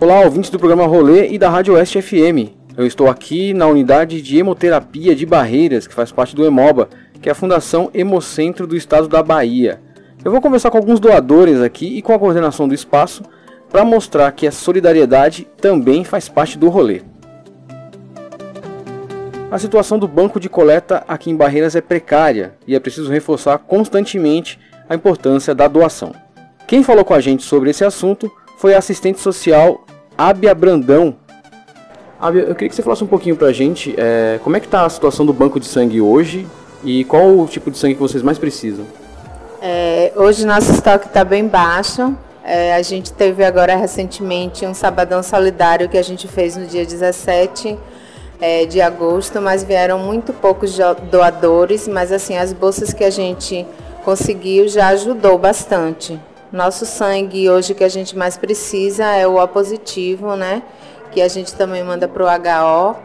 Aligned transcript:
Olá, 0.00 0.20
ouvintes 0.20 0.48
do 0.48 0.60
programa 0.60 0.86
Rolê 0.86 1.26
e 1.26 1.36
da 1.36 1.50
Rádio 1.50 1.74
Oeste 1.74 2.00
FM. 2.00 2.54
Eu 2.76 2.86
estou 2.86 3.10
aqui 3.10 3.52
na 3.52 3.66
unidade 3.66 4.22
de 4.22 4.38
hemoterapia 4.38 5.12
de 5.12 5.26
Barreiras, 5.26 5.88
que 5.88 5.94
faz 5.94 6.12
parte 6.12 6.36
do 6.36 6.46
Hemoba, 6.46 6.88
que 7.20 7.28
é 7.28 7.32
a 7.32 7.34
Fundação 7.34 7.90
Hemocentro 7.92 8.64
do 8.64 8.76
Estado 8.76 9.08
da 9.08 9.24
Bahia. 9.24 9.80
Eu 10.24 10.30
vou 10.30 10.40
conversar 10.40 10.70
com 10.70 10.78
alguns 10.78 11.00
doadores 11.00 11.60
aqui 11.60 11.98
e 11.98 12.00
com 12.00 12.12
a 12.12 12.18
coordenação 12.18 12.68
do 12.68 12.74
espaço 12.74 13.24
para 13.68 13.84
mostrar 13.84 14.30
que 14.30 14.46
a 14.46 14.52
solidariedade 14.52 15.48
também 15.60 16.04
faz 16.04 16.28
parte 16.28 16.56
do 16.56 16.68
rolê. 16.68 17.02
A 19.50 19.58
situação 19.58 19.98
do 19.98 20.06
banco 20.06 20.38
de 20.38 20.48
coleta 20.48 21.02
aqui 21.08 21.28
em 21.28 21.36
Barreiras 21.36 21.74
é 21.74 21.80
precária 21.80 22.54
e 22.68 22.76
é 22.76 22.78
preciso 22.78 23.10
reforçar 23.10 23.58
constantemente 23.58 24.60
a 24.88 24.94
importância 24.94 25.56
da 25.56 25.66
doação. 25.66 26.14
Quem 26.68 26.84
falou 26.84 27.04
com 27.04 27.14
a 27.14 27.20
gente 27.20 27.42
sobre 27.42 27.70
esse 27.70 27.84
assunto 27.84 28.30
foi 28.58 28.74
a 28.74 28.78
assistente 28.78 29.20
social 29.20 29.80
Abia 30.16 30.54
Brandão. 30.54 31.16
Abia, 32.20 32.42
eu 32.42 32.54
queria 32.54 32.68
que 32.68 32.74
você 32.74 32.82
falasse 32.82 33.04
um 33.04 33.06
pouquinho 33.06 33.36
pra 33.36 33.52
gente 33.52 33.94
é, 33.96 34.40
como 34.42 34.56
é 34.56 34.60
que 34.60 34.66
está 34.66 34.84
a 34.84 34.90
situação 34.90 35.24
do 35.24 35.32
banco 35.32 35.58
de 35.60 35.66
sangue 35.66 36.00
hoje 36.00 36.46
e 36.84 37.04
qual 37.04 37.38
o 37.38 37.46
tipo 37.46 37.70
de 37.70 37.78
sangue 37.78 37.94
que 37.94 38.00
vocês 38.00 38.22
mais 38.22 38.36
precisam. 38.36 38.84
É, 39.62 40.12
hoje 40.16 40.44
nosso 40.44 40.72
estoque 40.72 41.06
está 41.06 41.24
bem 41.24 41.46
baixo. 41.46 42.14
É, 42.44 42.74
a 42.74 42.82
gente 42.82 43.12
teve 43.12 43.44
agora 43.44 43.76
recentemente 43.76 44.66
um 44.66 44.74
sabadão 44.74 45.22
solidário 45.22 45.88
que 45.88 45.98
a 45.98 46.02
gente 46.02 46.26
fez 46.26 46.56
no 46.56 46.66
dia 46.66 46.84
17 46.84 47.78
é, 48.40 48.64
de 48.66 48.80
agosto, 48.80 49.40
mas 49.40 49.62
vieram 49.62 50.00
muito 50.00 50.32
poucos 50.32 50.76
doadores, 51.10 51.86
mas 51.86 52.10
assim 52.10 52.36
as 52.36 52.52
bolsas 52.52 52.92
que 52.92 53.04
a 53.04 53.10
gente 53.10 53.64
conseguiu 54.04 54.66
já 54.66 54.88
ajudou 54.88 55.38
bastante. 55.38 56.18
Nosso 56.52 56.86
sangue 56.86 57.48
hoje 57.50 57.74
que 57.74 57.84
a 57.84 57.88
gente 57.88 58.16
mais 58.16 58.36
precisa 58.36 59.04
é 59.04 59.26
o 59.26 59.36
O 59.36 59.48
positivo, 59.48 60.34
né? 60.34 60.62
Que 61.12 61.20
a 61.20 61.28
gente 61.28 61.54
também 61.54 61.84
manda 61.84 62.08
para 62.08 62.24
o 62.24 62.26
HO. 62.26 62.96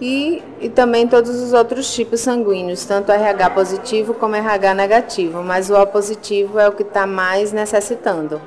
E, 0.00 0.42
e 0.60 0.68
também 0.68 1.06
todos 1.06 1.30
os 1.42 1.52
outros 1.52 1.92
tipos 1.94 2.20
sanguíneos, 2.20 2.84
tanto 2.86 3.12
RH 3.12 3.50
positivo 3.50 4.14
como 4.14 4.34
RH 4.34 4.74
negativo, 4.74 5.42
mas 5.42 5.68
o 5.68 5.74
O 5.74 5.86
positivo 5.86 6.58
é 6.58 6.68
o 6.68 6.72
que 6.72 6.82
está 6.82 7.06
mais 7.06 7.52
necessitando. 7.52 8.40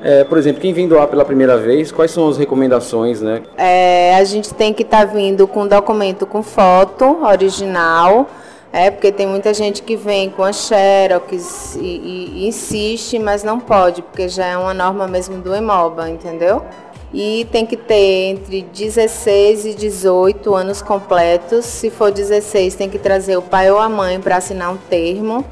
É, 0.00 0.24
por 0.24 0.36
exemplo, 0.36 0.60
quem 0.60 0.72
vem 0.72 0.88
doar 0.88 1.06
pela 1.06 1.24
primeira 1.24 1.56
vez, 1.56 1.92
quais 1.92 2.10
são 2.10 2.28
as 2.28 2.36
recomendações, 2.36 3.20
né? 3.20 3.42
É, 3.56 4.16
a 4.16 4.24
gente 4.24 4.52
tem 4.52 4.72
que 4.72 4.82
estar 4.82 5.06
tá 5.06 5.12
vindo 5.12 5.46
com 5.46 5.66
documento 5.66 6.26
com 6.26 6.42
foto 6.42 7.24
original, 7.24 8.28
é, 8.72 8.90
porque 8.90 9.12
tem 9.12 9.26
muita 9.26 9.52
gente 9.52 9.82
que 9.82 9.96
vem 9.96 10.30
com 10.30 10.42
a 10.42 10.50
Xerox 10.50 11.76
e, 11.76 11.80
e, 11.80 12.32
e, 12.36 12.48
insiste, 12.48 13.18
mas 13.18 13.44
não 13.44 13.60
pode, 13.60 14.00
porque 14.00 14.30
já 14.30 14.46
é 14.46 14.56
uma 14.56 14.72
norma 14.72 15.06
mesmo 15.06 15.36
do 15.36 15.54
EMOBA, 15.54 16.08
entendeu? 16.08 16.64
E 17.12 17.46
tem 17.52 17.66
que 17.66 17.76
ter 17.76 18.30
entre 18.30 18.62
16 18.62 19.66
e 19.66 19.74
18 19.74 20.54
anos 20.54 20.80
completos. 20.80 21.66
Se 21.66 21.90
for 21.90 22.10
16, 22.10 22.74
tem 22.74 22.88
que 22.88 22.98
trazer 22.98 23.36
o 23.36 23.42
pai 23.42 23.70
ou 23.70 23.78
a 23.78 23.90
mãe 23.90 24.18
para 24.18 24.38
assinar 24.38 24.72
um 24.72 24.78
termo 24.78 25.44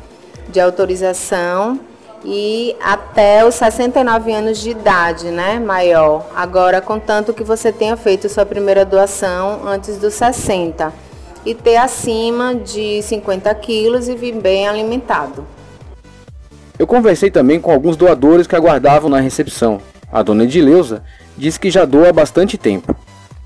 de 0.49 0.59
autorização 0.59 1.79
e 2.25 2.75
até 2.83 3.45
os 3.45 3.55
69 3.57 4.33
anos 4.33 4.59
de 4.59 4.71
idade, 4.71 5.27
né, 5.27 5.59
maior. 5.59 6.25
Agora, 6.35 6.81
contanto 6.81 7.35
que 7.35 7.45
você 7.45 7.71
tenha 7.71 7.99
feito 7.99 8.31
sua 8.31 8.47
primeira 8.47 8.83
doação 8.83 9.61
antes 9.67 9.99
dos 9.99 10.15
60 10.15 11.10
e 11.45 11.55
ter 11.55 11.77
acima 11.77 12.55
de 12.55 13.03
50 13.03 13.55
quilos 13.57 14.09
e 14.09 14.15
vir 14.15 14.35
bem 14.35 14.69
alimentado. 14.69 15.47
Eu 16.79 16.87
conversei 16.87 17.31
também 17.31 17.61
com 17.61 17.71
alguns 17.71 17.97
doadores 17.97 18.47
que 18.47 18.57
aguardavam 18.57 19.11
na 19.11 19.21
recepção. 19.21 19.81
A 20.11 20.23
dona 20.23 20.45
Edileuza 20.45 21.03
disse 21.37 21.61
que 21.61 21.71
já 21.71 21.85
doa 21.85 22.09
há 22.09 22.13
bastante 22.13 22.57
tempo. 22.57 22.95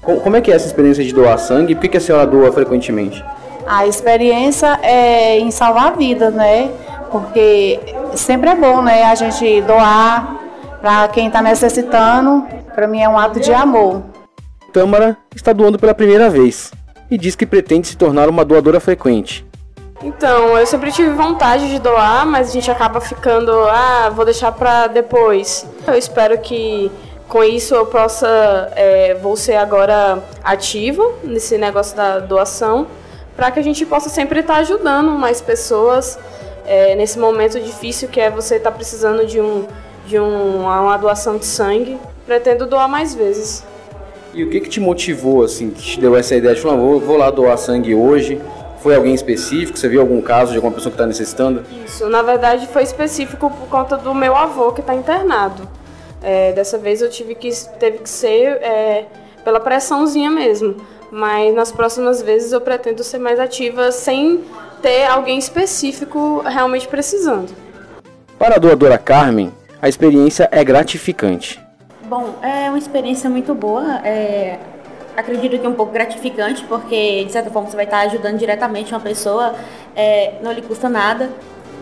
Como 0.00 0.36
é 0.36 0.40
que 0.40 0.52
é 0.52 0.54
essa 0.54 0.66
experiência 0.66 1.02
de 1.02 1.12
doar 1.12 1.38
sangue 1.38 1.72
e 1.72 1.76
por 1.76 1.88
que 1.88 1.96
a 1.96 2.00
senhora 2.00 2.26
doa 2.26 2.52
frequentemente? 2.52 3.24
A 3.66 3.86
experiência 3.86 4.78
é 4.82 5.38
em 5.38 5.50
salvar 5.50 5.96
vidas, 5.96 6.32
né? 6.34 6.70
Porque 7.10 7.80
sempre 8.14 8.50
é 8.50 8.54
bom, 8.54 8.82
né? 8.82 9.04
A 9.04 9.14
gente 9.14 9.62
doar 9.62 10.40
para 10.80 11.08
quem 11.08 11.28
está 11.28 11.40
necessitando. 11.40 12.44
Para 12.74 12.86
mim 12.86 13.00
é 13.00 13.08
um 13.08 13.18
ato 13.18 13.40
de 13.40 13.52
amor. 13.52 14.02
Tâmara 14.72 15.16
está 15.34 15.52
doando 15.52 15.78
pela 15.78 15.94
primeira 15.94 16.28
vez 16.28 16.70
e 17.10 17.18
diz 17.18 17.34
que 17.36 17.46
pretende 17.46 17.88
se 17.88 17.96
tornar 17.96 18.28
uma 18.28 18.44
doadora 18.44 18.80
frequente. 18.80 19.46
Então, 20.02 20.58
eu 20.58 20.66
sempre 20.66 20.92
tive 20.92 21.10
vontade 21.10 21.70
de 21.70 21.78
doar, 21.78 22.26
mas 22.26 22.50
a 22.50 22.52
gente 22.52 22.70
acaba 22.70 23.00
ficando, 23.00 23.52
ah, 23.52 24.10
vou 24.14 24.24
deixar 24.24 24.52
para 24.52 24.86
depois. 24.86 25.66
Eu 25.86 25.94
espero 25.94 26.36
que 26.38 26.90
com 27.28 27.42
isso 27.42 27.74
eu 27.74 27.86
possa, 27.86 28.70
é, 28.76 29.14
vou 29.14 29.36
ser 29.36 29.54
agora 29.54 30.22
ativa 30.42 31.02
nesse 31.22 31.56
negócio 31.56 31.96
da 31.96 32.18
doação, 32.18 32.86
para 33.34 33.50
que 33.50 33.58
a 33.58 33.62
gente 33.62 33.84
possa 33.86 34.08
sempre 34.08 34.40
estar 34.40 34.56
ajudando 34.56 35.10
mais 35.12 35.40
pessoas 35.40 36.18
é, 36.66 36.94
nesse 36.94 37.18
momento 37.18 37.58
difícil 37.60 38.08
que 38.08 38.20
é 38.20 38.30
você 38.30 38.56
estar 38.56 38.70
tá 38.70 38.76
precisando 38.76 39.26
de, 39.26 39.40
um, 39.40 39.66
de 40.06 40.18
um, 40.18 40.60
uma 40.60 40.96
doação 40.96 41.36
de 41.38 41.46
sangue. 41.46 41.98
Pretendo 42.26 42.66
doar 42.66 42.88
mais 42.88 43.14
vezes. 43.14 43.64
E 44.34 44.42
o 44.42 44.50
que, 44.50 44.60
que 44.60 44.68
te 44.68 44.80
motivou, 44.80 45.44
assim, 45.44 45.70
que 45.70 45.80
te 45.80 46.00
deu 46.00 46.16
essa 46.16 46.34
ideia 46.34 46.56
de 46.56 46.60
falar, 46.60 46.74
vou, 46.74 46.98
vou 46.98 47.16
lá 47.16 47.30
doar 47.30 47.56
sangue 47.56 47.94
hoje? 47.94 48.40
Foi 48.82 48.96
alguém 48.96 49.14
específico? 49.14 49.78
Você 49.78 49.88
viu 49.88 50.00
algum 50.00 50.20
caso 50.20 50.50
de 50.50 50.56
alguma 50.56 50.74
pessoa 50.74 50.90
que 50.90 50.96
está 50.96 51.06
necessitando? 51.06 51.64
Isso, 51.86 52.08
na 52.10 52.20
verdade 52.20 52.66
foi 52.66 52.82
específico 52.82 53.48
por 53.48 53.68
conta 53.68 53.96
do 53.96 54.12
meu 54.12 54.34
avô 54.34 54.72
que 54.72 54.80
está 54.80 54.94
internado. 54.94 55.66
É, 56.20 56.52
dessa 56.52 56.76
vez 56.76 57.00
eu 57.00 57.08
tive 57.08 57.34
que, 57.36 57.48
teve 57.78 57.98
que 57.98 58.08
ser 58.08 58.60
é, 58.60 59.06
pela 59.44 59.60
pressãozinha 59.60 60.30
mesmo. 60.30 60.76
Mas 61.10 61.54
nas 61.54 61.70
próximas 61.70 62.20
vezes 62.20 62.50
eu 62.50 62.60
pretendo 62.60 63.04
ser 63.04 63.18
mais 63.18 63.38
ativa 63.38 63.92
sem 63.92 64.42
ter 64.82 65.06
alguém 65.06 65.38
específico 65.38 66.42
realmente 66.44 66.88
precisando. 66.88 67.54
Para 68.36 68.56
a 68.56 68.58
doadora 68.58 68.98
Carmen, 68.98 69.52
a 69.80 69.88
experiência 69.88 70.48
é 70.50 70.64
gratificante. 70.64 71.63
Bom, 72.06 72.34
é 72.42 72.68
uma 72.68 72.78
experiência 72.78 73.30
muito 73.30 73.54
boa. 73.54 73.96
É, 74.04 74.58
acredito 75.16 75.58
que 75.58 75.64
é 75.64 75.68
um 75.68 75.74
pouco 75.74 75.92
gratificante, 75.92 76.62
porque 76.64 77.24
de 77.24 77.32
certa 77.32 77.50
forma 77.50 77.70
você 77.70 77.76
vai 77.76 77.86
estar 77.86 78.00
ajudando 78.00 78.36
diretamente 78.36 78.92
uma 78.92 79.00
pessoa, 79.00 79.54
é, 79.96 80.34
não 80.42 80.52
lhe 80.52 80.60
custa 80.60 80.88
nada. 80.88 81.30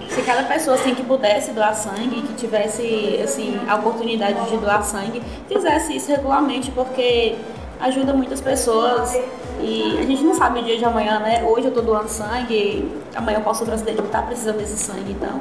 Se 0.09 0.23
cada 0.23 0.43
pessoa 0.45 0.77
assim, 0.77 0.95
que 0.95 1.03
pudesse 1.03 1.53
doar 1.53 1.75
sangue, 1.75 2.23
que 2.23 2.35
tivesse 2.35 3.19
assim, 3.25 3.59
a 3.67 3.77
oportunidade 3.77 4.49
de 4.49 4.59
doar 4.59 4.85
sangue, 4.85 5.23
fizesse 5.49 5.97
isso 5.97 6.11
regularmente, 6.11 6.71
porque 6.71 7.37
ajuda 7.81 8.13
muitas 8.13 8.41
pessoas 8.41 9.19
e 9.61 9.99
a 9.99 10.03
gente 10.03 10.23
não 10.23 10.35
sabe 10.35 10.61
o 10.61 10.63
dia 10.63 10.79
de 10.79 10.85
amanhã, 10.85 11.19
né? 11.19 11.43
Hoje 11.45 11.65
eu 11.65 11.69
estou 11.71 11.83
doando 11.83 12.09
sangue, 12.09 12.93
amanhã 13.15 13.39
eu 13.39 13.43
posso 13.43 13.63
outro 13.63 13.75
acidente 13.75 14.01
estar 14.03 14.23
precisando 14.23 14.59
desse 14.59 14.77
sangue, 14.77 15.13
então 15.13 15.41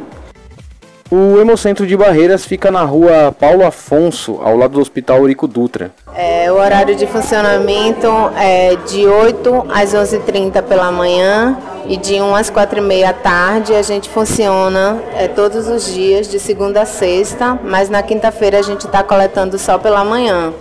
o 1.12 1.38
Hemocentro 1.38 1.86
de 1.86 1.98
Barreiras 1.98 2.46
fica 2.46 2.72
na 2.72 2.84
rua 2.84 3.36
Paulo 3.38 3.66
Afonso, 3.66 4.40
ao 4.42 4.56
lado 4.56 4.76
do 4.76 4.80
Hospital 4.80 5.18
Eurico 5.18 5.46
Dutra. 5.46 5.92
É, 6.16 6.50
o 6.50 6.56
horário 6.56 6.96
de 6.96 7.06
funcionamento 7.06 8.08
é 8.38 8.78
de 8.88 9.06
8 9.06 9.66
às 9.70 9.94
11h30 9.94 10.64
pela 10.64 10.90
manhã 10.90 11.58
e 11.86 11.98
de 11.98 12.22
1 12.22 12.34
às 12.34 12.50
4h30 12.50 13.04
à 13.04 13.12
tarde. 13.12 13.76
A 13.76 13.82
gente 13.82 14.10
funciona 14.10 15.04
é, 15.14 15.28
todos 15.28 15.68
os 15.68 15.94
dias, 15.94 16.30
de 16.30 16.40
segunda 16.40 16.84
a 16.84 16.86
sexta, 16.86 17.60
mas 17.62 17.90
na 17.90 18.02
quinta-feira 18.02 18.60
a 18.60 18.62
gente 18.62 18.86
está 18.86 19.04
coletando 19.04 19.60
só 19.60 19.78
pela 19.78 20.06
manhã. 20.06 20.54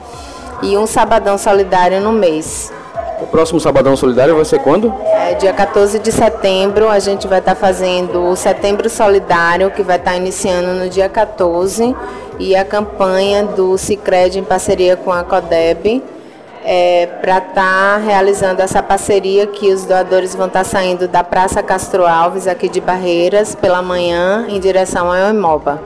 E 0.62 0.76
um 0.76 0.86
sabadão 0.86 1.38
solidário 1.38 2.00
no 2.00 2.10
mês. 2.10 2.72
O 3.20 3.26
próximo 3.26 3.60
Sabadão 3.60 3.96
Solidário 3.96 4.34
vai 4.34 4.44
ser 4.44 4.60
quando? 4.60 4.92
É, 5.04 5.34
dia 5.34 5.52
14 5.52 5.98
de 5.98 6.10
setembro, 6.10 6.88
a 6.88 6.98
gente 6.98 7.28
vai 7.28 7.38
estar 7.38 7.54
tá 7.54 7.60
fazendo 7.60 8.24
o 8.24 8.34
Setembro 8.34 8.88
Solidário, 8.88 9.70
que 9.70 9.82
vai 9.82 9.96
estar 9.96 10.12
tá 10.12 10.16
iniciando 10.16 10.72
no 10.72 10.88
dia 10.88 11.08
14, 11.08 11.94
e 12.38 12.56
a 12.56 12.64
campanha 12.64 13.44
do 13.44 13.76
Cicred 13.76 14.38
em 14.38 14.44
parceria 14.44 14.96
com 14.96 15.12
a 15.12 15.22
CODEB, 15.22 16.02
é, 16.64 17.06
para 17.20 17.38
estar 17.38 17.54
tá 17.54 17.96
realizando 17.98 18.62
essa 18.62 18.82
parceria 18.82 19.46
que 19.46 19.70
os 19.72 19.84
doadores 19.84 20.34
vão 20.34 20.46
estar 20.46 20.60
tá 20.60 20.64
saindo 20.64 21.06
da 21.06 21.22
Praça 21.22 21.62
Castro 21.62 22.06
Alves, 22.06 22.46
aqui 22.46 22.68
de 22.68 22.80
Barreiras, 22.80 23.54
pela 23.54 23.82
manhã, 23.82 24.46
em 24.48 24.58
direção 24.58 25.12
ao 25.12 25.28
Emoba. 25.28 25.80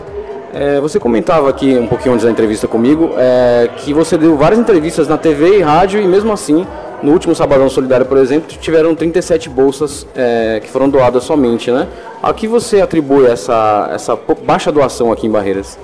É, 0.53 0.81
você 0.81 1.01
comentava 1.01 1.51
aqui 1.51 1.77
um 1.77 1.89
pouquinho 1.89 2.15
antes 2.15 2.25
da 2.25 2.31
entrevista 2.31 2.69
comigo 2.69 3.11
é, 3.19 3.69
que 3.79 3.93
você 3.93 4.17
deu 4.17 4.37
várias 4.37 4.61
entrevistas 4.61 5.09
na 5.09 5.19
TV 5.19 5.59
e 5.59 5.61
rádio 5.61 6.01
e 6.01 6.07
mesmo 6.07 6.33
assim 6.33 6.65
no 7.05 7.13
último 7.13 7.35
Sabadão 7.35 7.69
Solidário, 7.69 8.07
por 8.07 8.17
exemplo, 8.17 8.49
tiveram 8.59 8.95
37 8.95 9.51
bolsas 9.51 10.07
é, 10.17 10.59
que 10.63 10.71
foram 10.71 10.89
doadas 10.89 11.23
somente, 11.23 11.71
né? 11.71 11.87
A 12.23 12.33
que 12.33 12.49
você 12.49 12.81
atribui 12.81 13.27
essa, 13.27 13.91
essa 13.93 14.17
baixa 14.17 14.73
doação 14.73 15.13
aqui 15.13 15.27
em 15.27 15.31
Barreiras? 15.31 15.79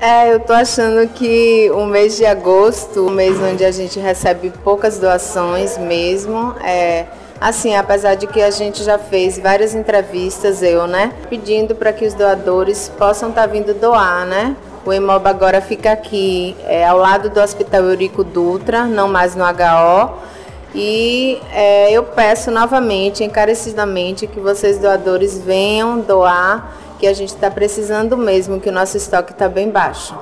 É, 0.00 0.34
eu 0.34 0.40
tô 0.40 0.52
achando 0.52 1.08
que 1.10 1.70
o 1.72 1.86
mês 1.86 2.16
de 2.16 2.26
agosto, 2.26 3.06
o 3.06 3.10
mês 3.10 3.40
onde 3.40 3.64
a 3.64 3.70
gente 3.70 4.00
recebe 4.00 4.52
poucas 4.64 4.98
doações 4.98 5.78
mesmo, 5.78 6.56
é 6.64 7.06
assim, 7.40 7.76
apesar 7.76 8.16
de 8.16 8.26
que 8.26 8.42
a 8.42 8.50
gente 8.50 8.82
já 8.82 8.98
fez 8.98 9.38
várias 9.38 9.76
entrevistas, 9.76 10.60
eu, 10.60 10.88
né, 10.88 11.12
pedindo 11.30 11.76
para 11.76 11.92
que 11.92 12.04
os 12.04 12.14
doadores 12.14 12.90
possam 12.98 13.28
estar 13.28 13.42
tá 13.42 13.46
vindo 13.46 13.72
doar, 13.74 14.26
né? 14.26 14.56
O 14.84 14.92
Hemob 14.92 15.24
agora 15.28 15.60
fica 15.60 15.92
aqui 15.92 16.56
é, 16.66 16.84
ao 16.84 16.98
lado 16.98 17.30
do 17.30 17.40
Hospital 17.40 17.84
Eurico 17.84 18.24
Dutra, 18.24 18.84
não 18.86 19.06
mais 19.06 19.36
no 19.36 19.44
HO. 19.44 20.31
E 20.74 21.38
é, 21.52 21.92
eu 21.92 22.02
peço 22.02 22.50
novamente, 22.50 23.22
encarecidamente, 23.22 24.26
que 24.26 24.40
vocês 24.40 24.78
doadores 24.78 25.38
venham 25.38 26.00
doar, 26.00 26.76
que 26.98 27.06
a 27.06 27.12
gente 27.12 27.30
está 27.30 27.50
precisando 27.50 28.16
mesmo, 28.16 28.60
que 28.60 28.68
o 28.68 28.72
nosso 28.72 28.96
estoque 28.96 29.32
está 29.32 29.48
bem 29.48 29.70
baixo. 29.70 30.16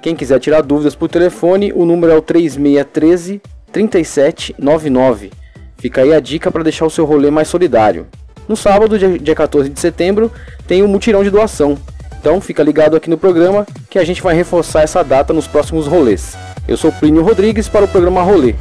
Quem 0.00 0.16
quiser 0.16 0.40
tirar 0.40 0.62
dúvidas 0.62 0.96
por 0.96 1.08
telefone, 1.08 1.72
o 1.72 1.84
número 1.84 2.12
é 2.12 2.16
o 2.16 2.22
3613 2.22 3.40
3799. 3.70 5.30
Fica 5.78 6.02
aí 6.02 6.12
a 6.12 6.20
dica 6.20 6.50
para 6.50 6.62
deixar 6.62 6.86
o 6.86 6.90
seu 6.90 7.04
rolê 7.04 7.30
mais 7.30 7.48
solidário. 7.48 8.06
No 8.48 8.56
sábado, 8.56 8.98
dia 8.98 9.34
14 9.34 9.68
de 9.68 9.78
setembro, 9.78 10.30
tem 10.66 10.82
o 10.82 10.86
um 10.86 10.88
mutirão 10.88 11.22
de 11.22 11.30
doação. 11.30 11.78
Então 12.20 12.40
fica 12.40 12.62
ligado 12.62 12.96
aqui 12.96 13.08
no 13.08 13.18
programa 13.18 13.66
que 13.88 13.98
a 13.98 14.04
gente 14.04 14.22
vai 14.22 14.34
reforçar 14.34 14.82
essa 14.82 15.02
data 15.02 15.32
nos 15.32 15.46
próximos 15.46 15.86
rolês. 15.86 16.36
Eu 16.68 16.76
sou 16.76 16.92
Plínio 16.92 17.22
Rodrigues 17.22 17.68
para 17.68 17.84
o 17.84 17.88
programa 17.88 18.22
Rolê. 18.22 18.54